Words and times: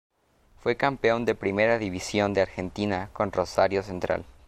Fue 0.57 0.77
campeón 0.77 1.25
de 1.25 1.35
Primera 1.35 1.77
División 1.77 2.33
de 2.33 2.41
Argentina 2.41 3.11
con 3.13 3.31
Rosario 3.31 3.83
Central. 3.83 4.25